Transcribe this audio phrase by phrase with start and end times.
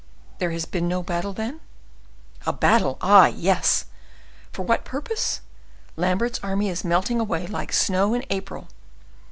[0.39, 1.59] "There has been no battle, then?"
[2.47, 3.85] "A battle, ah, yes!
[4.51, 5.41] for what purpose?
[5.95, 8.67] Lambert's army is melting away like snow in April.